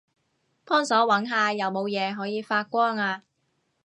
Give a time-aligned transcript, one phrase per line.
[0.65, 3.21] 幫手搵下有冇嘢可以發光吖